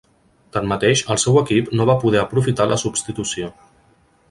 [0.55, 3.55] Tanmateix, el seu equip no va poder aprofitar la substitució.